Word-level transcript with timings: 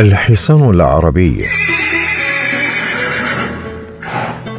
الحصان 0.00 0.70
العربي. 0.70 1.46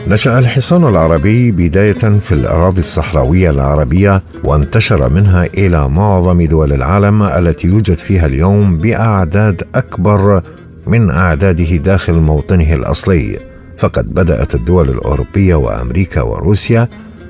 نشأ 0.07 0.39
الحصان 0.39 0.83
العربي 0.87 1.51
بداية 1.51 2.19
في 2.19 2.31
الأراضي 2.31 2.79
الصحراوية 2.79 3.49
العربية 3.49 4.23
وانتشر 4.43 5.09
منها 5.09 5.45
إلى 5.45 5.89
معظم 5.89 6.41
دول 6.41 6.73
العالم 6.73 7.23
التي 7.23 7.67
يوجد 7.67 7.93
فيها 7.93 8.25
اليوم 8.25 8.77
بأعداد 8.77 9.63
أكبر 9.75 10.41
من 10.87 11.09
أعداده 11.09 11.75
داخل 11.77 12.13
موطنه 12.13 12.73
الأصلي. 12.73 13.39
فقد 13.77 14.13
بدأت 14.13 14.55
الدول 14.55 14.89
الأوروبية 14.89 15.55
وأمريكا 15.55 16.21
وروسيا 16.21 16.87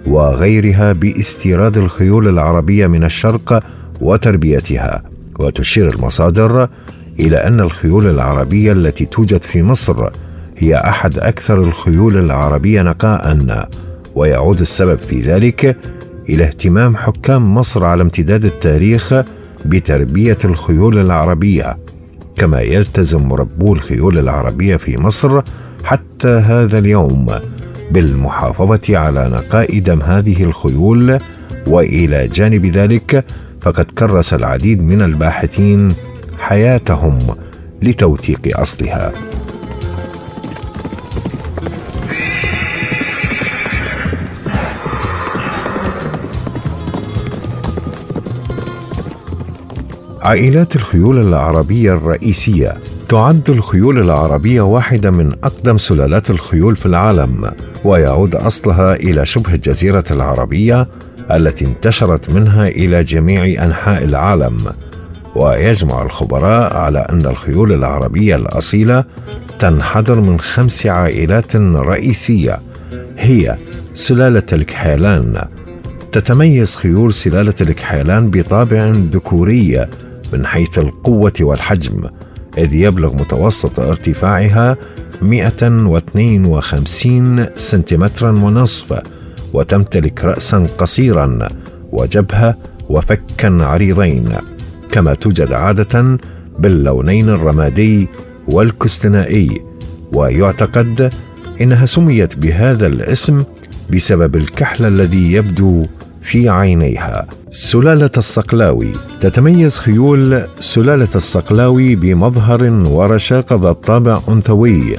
وغيرها 0.07 0.93
باستيراد 0.93 1.77
الخيول 1.77 2.27
العربية 2.27 2.87
من 2.87 3.03
الشرق 3.03 3.63
وتربيتها 4.01 5.03
وتشير 5.39 5.93
المصادر 5.93 6.67
إلى 7.19 7.37
أن 7.37 7.59
الخيول 7.59 8.07
العربية 8.07 8.71
التي 8.71 9.05
توجد 9.05 9.43
في 9.43 9.63
مصر 9.63 10.09
هي 10.57 10.75
أحد 10.75 11.19
أكثر 11.19 11.61
الخيول 11.61 12.17
العربية 12.17 12.81
نقاء 12.81 13.67
ويعود 14.15 14.59
السبب 14.59 14.97
في 14.97 15.21
ذلك 15.21 15.77
إلى 16.29 16.43
اهتمام 16.43 16.97
حكام 16.97 17.55
مصر 17.55 17.85
على 17.85 18.01
امتداد 18.01 18.45
التاريخ 18.45 19.13
بتربية 19.65 20.37
الخيول 20.45 20.97
العربية 20.97 21.77
كما 22.35 22.61
يلتزم 22.61 23.23
مربو 23.23 23.73
الخيول 23.73 24.17
العربية 24.17 24.77
في 24.77 25.01
مصر 25.01 25.41
حتى 25.83 26.27
هذا 26.27 26.77
اليوم 26.77 27.27
بالمحافظة 27.91 28.97
على 28.97 29.29
نقاء 29.29 29.79
دم 29.79 30.01
هذه 30.01 30.43
الخيول 30.43 31.17
وإلى 31.67 32.27
جانب 32.27 32.65
ذلك 32.65 33.25
فقد 33.61 33.85
كرس 33.85 34.33
العديد 34.33 34.83
من 34.83 35.01
الباحثين 35.01 35.93
حياتهم 36.51 37.17
لتوثيق 37.81 38.59
أصلها. 38.59 39.11
عائلات 50.21 50.75
الخيول 50.75 51.17
العربية 51.27 51.93
الرئيسية 51.93 52.73
تعد 53.09 53.49
الخيول 53.49 53.99
العربية 53.99 54.61
واحدة 54.61 55.11
من 55.11 55.31
أقدم 55.43 55.77
سلالات 55.77 56.29
الخيول 56.29 56.75
في 56.75 56.85
العالم 56.85 57.51
ويعود 57.83 58.35
أصلها 58.35 58.95
إلى 58.95 59.25
شبه 59.25 59.53
الجزيرة 59.53 60.05
العربية 60.11 60.87
التي 61.31 61.65
انتشرت 61.65 62.29
منها 62.29 62.67
إلى 62.67 63.03
جميع 63.03 63.65
أنحاء 63.65 64.03
العالم. 64.03 64.57
ويجمع 65.35 66.01
الخبراء 66.01 66.77
على 66.77 66.99
أن 66.99 67.25
الخيول 67.25 67.71
العربية 67.71 68.35
الأصيلة 68.35 69.03
تنحدر 69.59 70.19
من 70.19 70.39
خمس 70.39 70.85
عائلات 70.85 71.55
رئيسية 71.55 72.59
هي 73.17 73.57
سلالة 73.93 74.43
الكحيلان. 74.53 75.45
تتميز 76.11 76.75
خيول 76.75 77.13
سلالة 77.13 77.53
الكحيلان 77.61 78.31
بطابع 78.31 78.93
ذكوري 79.11 79.87
من 80.33 80.45
حيث 80.45 80.79
القوة 80.79 81.33
والحجم 81.41 82.03
إذ 82.57 82.73
يبلغ 82.73 83.13
متوسط 83.13 83.79
ارتفاعها 83.79 84.77
152 85.21 87.45
سنتيمترا 87.55 88.31
ونصف 88.31 89.01
وتمتلك 89.53 90.25
رأسا 90.25 90.67
قصيرا 90.77 91.47
وجبهة 91.91 92.57
وفكا 92.89 93.57
عريضين. 93.61 94.29
كما 94.91 95.13
توجد 95.13 95.53
عادة 95.53 96.17
باللونين 96.59 97.29
الرمادي 97.29 98.07
والكستنائي 98.47 99.61
ويعتقد 100.13 101.13
إنها 101.61 101.85
سميت 101.85 102.37
بهذا 102.37 102.87
الاسم 102.87 103.43
بسبب 103.93 104.35
الكحل 104.35 104.85
الذي 104.85 105.33
يبدو 105.33 105.85
في 106.21 106.49
عينيها. 106.49 107.27
سلالة 107.51 108.11
الصقلاوي 108.17 108.91
تتميز 109.21 109.77
خيول 109.77 110.43
سلالة 110.59 111.07
الصقلاوي 111.15 111.95
بمظهر 111.95 112.63
ورشاقة 112.85 113.55
ذات 113.55 113.83
طابع 113.83 114.21
أنثوي 114.29 114.95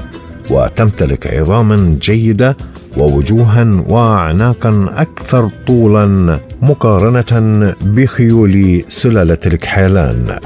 وتمتلك 0.50 1.26
عظاما 1.26 1.96
جيدة 2.00 2.56
ووجوها 2.96 3.82
وأعناقا 3.88 4.94
أكثر 4.96 5.50
طولا 5.66 6.38
مقارنة 6.62 7.74
بخيول 7.82 8.82
سلالة 8.88 9.38
الكحيلان 9.46 10.38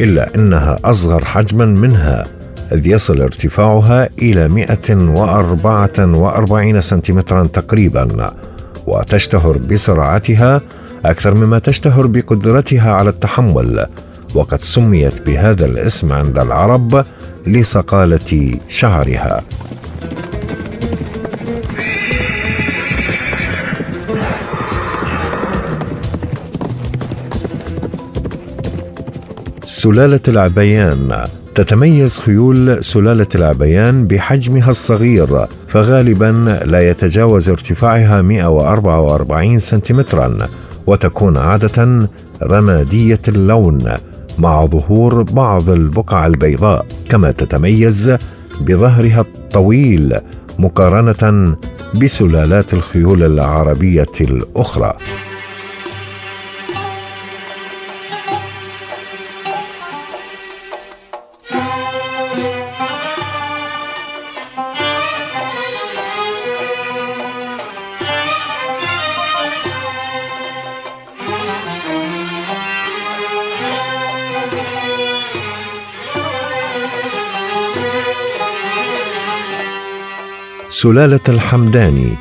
إلا 0.00 0.34
أنها 0.34 0.78
أصغر 0.84 1.24
حجما 1.24 1.64
منها 1.64 2.26
إذ 2.72 2.86
يصل 2.86 3.20
ارتفاعها 3.20 4.08
إلى 4.18 4.48
144 4.48 6.80
سنتيمترا 6.80 7.46
تقريبا 7.46 8.30
وتشتهر 8.86 9.58
بسرعتها 9.58 10.60
أكثر 11.04 11.34
مما 11.34 11.58
تشتهر 11.58 12.06
بقدرتها 12.06 12.92
على 12.92 13.10
التحمل 13.10 13.86
وقد 14.34 14.60
سميت 14.60 15.26
بهذا 15.26 15.66
الاسم 15.66 16.12
عند 16.12 16.38
العرب 16.38 17.04
لصقالة 17.46 18.58
شعرها. 18.68 19.42
سلالة 29.86 30.20
العبيان. 30.28 31.24
تتميز 31.54 32.18
خيول 32.18 32.84
سلالة 32.84 33.26
العبيان 33.34 34.06
بحجمها 34.06 34.70
الصغير 34.70 35.46
فغالبا 35.68 36.60
لا 36.64 36.90
يتجاوز 36.90 37.48
ارتفاعها 37.48 38.22
144 38.22 39.58
سنتيمترا 39.58 40.38
وتكون 40.86 41.36
عادة 41.36 42.08
رمادية 42.42 43.20
اللون 43.28 43.92
مع 44.38 44.64
ظهور 44.66 45.22
بعض 45.22 45.70
البقع 45.70 46.26
البيضاء. 46.26 46.86
كما 47.08 47.30
تتميز 47.30 48.16
بظهرها 48.60 49.20
الطويل 49.20 50.16
مقارنة 50.58 51.56
بسلالات 51.94 52.74
الخيول 52.74 53.22
العربية 53.22 54.16
الأخرى. 54.20 54.96
سلالة 80.82 81.20
الحمداني. 81.28 82.16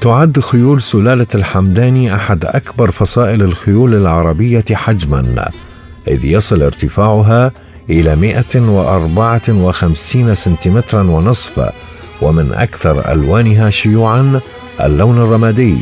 تعد 0.00 0.40
خيول 0.40 0.82
سلالة 0.82 1.26
الحمداني 1.34 2.14
أحد 2.14 2.44
أكبر 2.44 2.90
فصائل 2.90 3.42
الخيول 3.42 3.94
العربية 3.94 4.64
حجما 4.72 5.50
إذ 6.08 6.24
يصل 6.24 6.62
ارتفاعها 6.62 7.52
إلى 7.90 8.16
154 8.16 10.34
سنتيمترا 10.34 11.02
ونصف 11.02 11.70
ومن 12.22 12.52
أكثر 12.52 13.12
ألوانها 13.12 13.70
شيوعا 13.70 14.40
اللون 14.80 15.18
الرمادي. 15.18 15.78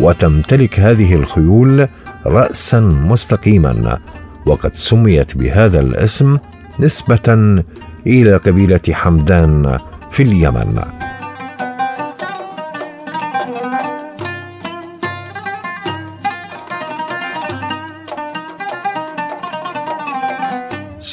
وتمتلك 0.00 0.80
هذه 0.80 1.14
الخيول 1.14 1.88
رأسا 2.26 2.80
مستقيما 2.80 3.98
وقد 4.46 4.74
سميت 4.74 5.36
بهذا 5.36 5.80
الاسم 5.80 6.38
نسبة 6.80 7.62
إلى 8.06 8.36
قبيلة 8.36 8.80
حمدان 8.92 9.78
في 10.10 10.22
اليمن. 10.22 10.82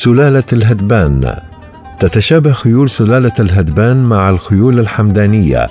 سلالة 0.03 0.43
الهدبان. 0.53 1.35
تتشابه 1.99 2.51
خيول 2.51 2.89
سلالة 2.89 3.31
الهدبان 3.39 4.03
مع 4.03 4.29
الخيول 4.29 4.79
الحمدانية 4.79 5.69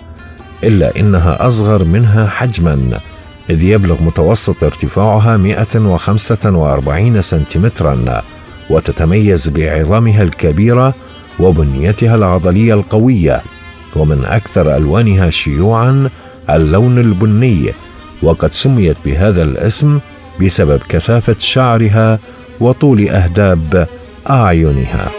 إلا 0.65 0.97
إنها 1.01 1.47
أصغر 1.47 1.85
منها 1.85 2.27
حجما 2.27 3.01
إذ 3.51 3.63
يبلغ 3.63 4.03
متوسط 4.03 4.65
ارتفاعها 4.65 5.37
145 5.37 7.23
سنتيمترا 7.23 8.23
وتتميز 8.71 9.49
بعظامها 9.49 10.23
الكبيرة 10.23 10.95
وبنيتها 11.41 12.15
العضلية 12.15 12.75
القوية 12.75 13.43
ومن 13.97 14.25
أكثر 14.25 14.77
ألوانها 14.77 15.31
شيوعا 15.31 16.11
اللون 16.51 16.99
البني 16.99 17.73
وقد 18.23 18.53
سميت 18.53 18.97
بهذا 19.05 19.43
الاسم 19.43 19.99
بسبب 20.41 20.81
كثافة 20.89 21.37
شعرها 21.39 22.19
وطول 22.61 23.09
أهداب 23.09 23.89
أعينها. 24.31 25.11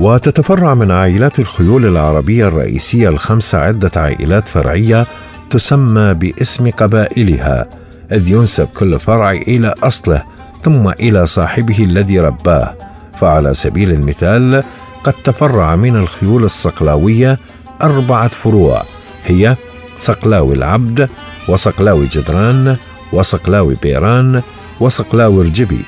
وتتفرع 0.00 0.74
من 0.74 0.90
عائلات 0.90 1.38
الخيول 1.38 1.86
العربية 1.86 2.48
الرئيسية 2.48 3.08
الخمسة 3.08 3.58
عدة 3.58 3.90
عائلات 3.96 4.48
فرعية 4.48 5.06
تسمى 5.50 6.14
باسم 6.14 6.70
قبائلها 6.70 7.66
إذ 8.12 8.28
ينسب 8.28 8.66
كل 8.66 9.00
فرع 9.00 9.32
إلى 9.32 9.74
أصله 9.82 10.22
ثم 10.62 10.88
إلى 10.88 11.26
صاحبه 11.26 11.84
الذي 11.84 12.20
رباه. 12.20 12.74
فعلى 13.20 13.54
سبيل 13.54 13.92
المثال 13.92 14.64
قد 15.04 15.12
تفرع 15.24 15.76
من 15.76 15.96
الخيول 15.96 16.44
الصقلاوية 16.44 17.38
أربعة 17.82 18.28
فروع 18.28 18.84
هي 19.24 19.56
صقلاوي 19.96 20.54
العبد 20.54 21.08
وصقلاوي 21.48 22.06
جدران 22.06 22.76
وصقلاوي 23.12 23.76
بيران 23.82 24.42
وصقلاوي 24.80 25.44
رجبي. 25.44 25.80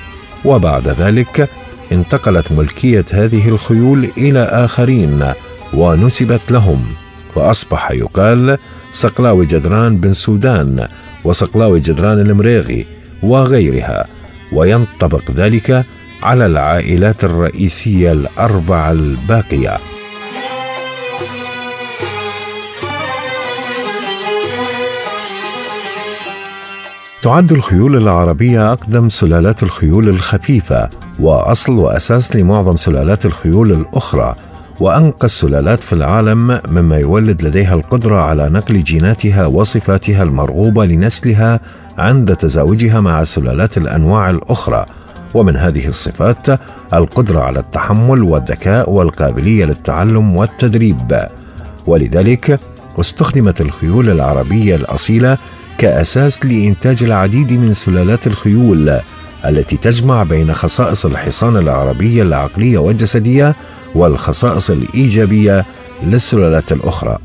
وبعد 0.45 0.89
ذلك 0.89 1.49
انتقلت 1.93 2.53
ملكية 2.53 3.05
هذه 3.13 3.49
الخيول 3.49 4.11
إلى 4.17 4.43
آخرين 4.43 5.33
ونسبت 5.75 6.41
لهم. 6.51 6.87
وأصبح 7.37 7.91
يقال 7.91 8.59
صقلاوي 8.91 9.47
جدران 9.47 9.97
بن 9.97 10.13
سودان 10.13 10.89
وصقلاوي 11.25 11.81
جدران 11.81 12.19
المريغي 12.19 12.87
وغيرها. 13.23 14.07
وينطبق 14.53 15.31
ذلك 15.31 15.87
على 16.23 16.47
العائلات 16.47 17.25
الرئيسية 17.25 18.13
الأربعة 18.13 18.93
الباقية. 18.93 19.77
تعد 27.23 27.53
الخيول 27.53 27.97
العربية 27.97 28.73
أقدم 28.73 29.09
سلالات 29.09 29.63
الخيول 29.63 30.09
الخفيفة 30.09 30.91
وأصل 31.21 31.79
وأساس 31.79 32.37
لمعظم 32.37 32.77
سلالات 32.77 33.27
الخيول 33.27 33.73
الأخرى 33.73 34.35
وأنقى 34.81 35.25
السلالات 35.25 35.83
في 35.83 35.93
العالم 35.93 36.61
مما 36.69 36.99
يولد 36.99 37.43
لديها 37.43 37.75
القدرة 37.75 38.17
على 38.17 38.49
نقل 38.49 38.83
جيناتها 38.83 39.47
وصفاتها 39.47 40.23
المرغوبة 40.23 40.85
لنسلها 40.85 41.61
عند 41.99 42.37
تزاوجها 42.37 43.01
مع 43.01 43.25
سلالات 43.25 43.79
الأنواع 43.79 44.31
الأخرى. 44.31 44.87
ومن 45.35 45.57
هذه 45.57 45.89
الصفات 45.89 46.47
القدرة 46.95 47.41
على 47.41 47.61
التحمل 47.61 48.23
والذكاء 48.23 48.91
والقابلية 48.91 49.65
للتعلم 49.65 50.37
والتدريب 50.37 51.27
ولذلك 51.87 52.61
استخدمت 53.01 53.61
الخيول 53.61 54.11
العربية 54.11 54.77
الأصيلة 54.77 55.39
كأساس 55.79 56.45
لإنتاج 56.45 57.03
العديد 57.03 57.53
من 57.53 57.73
سلالات 57.73 58.27
الخيول 58.27 59.01
التي 59.45 59.77
تجمع 59.77 60.23
بين 60.23 60.55
خصائص 60.55 61.07
الحصان 61.07 61.57
العربية 61.57 62.23
العقلية 62.23 62.79
والجسدية 62.79 63.57
والخصائص 63.95 64.71
الإيجابية 64.71 65.67
للسلالات 66.03 66.73
الأخرى. 66.73 67.19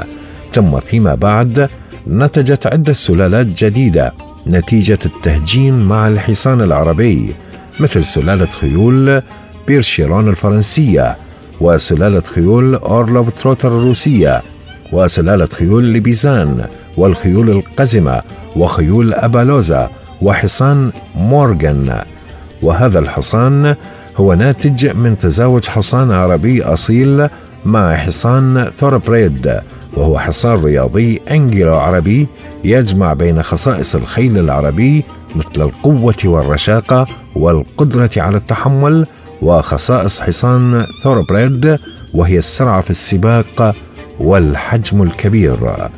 ثم 0.51 0.79
فيما 0.79 1.15
بعد 1.15 1.69
نتجت 2.07 2.67
عدة 2.67 2.93
سلالات 2.93 3.47
جديدة 3.47 4.13
نتيجة 4.47 4.99
التهجين 5.05 5.79
مع 5.79 6.07
الحصان 6.07 6.61
العربي 6.61 7.35
مثل 7.79 8.05
سلالة 8.05 8.45
خيول 8.45 9.21
بيرشيرون 9.67 10.27
الفرنسية 10.27 11.17
وسلالة 11.61 12.21
خيول 12.21 12.75
أورلوف 12.75 13.41
تروتر 13.41 13.67
الروسية 13.67 14.41
وسلالة 14.91 15.45
خيول 15.45 15.93
لبيزان 15.93 16.65
والخيول 16.97 17.49
القزمة 17.49 18.21
وخيول 18.55 19.13
أبالوزا 19.13 19.89
وحصان 20.21 20.91
مورغان. 21.15 22.01
وهذا 22.61 22.99
الحصان 22.99 23.75
هو 24.17 24.33
ناتج 24.33 24.95
من 24.95 25.17
تزاوج 25.17 25.65
حصان 25.65 26.11
عربي 26.11 26.63
أصيل 26.63 27.27
مع 27.65 27.95
حصان 27.95 28.65
ثوربريد 28.65 29.59
وهو 29.93 30.19
حصان 30.19 30.63
رياضي 30.63 31.21
أنجلو 31.31 31.75
عربي 31.75 32.27
يجمع 32.63 33.13
بين 33.13 33.41
خصائص 33.41 33.95
الخيل 33.95 34.37
العربي 34.37 35.03
مثل 35.35 35.61
القوة 35.61 36.15
والرشاقة 36.25 37.07
والقدرة 37.35 38.09
على 38.17 38.37
التحمل 38.37 39.07
وخصائص 39.41 40.19
حصان 40.19 40.85
ثوربريد 41.03 41.77
وهي 42.13 42.37
السرعة 42.37 42.81
في 42.81 42.89
السباق 42.89 43.75
والحجم 44.19 45.03
الكبير. 45.03 45.89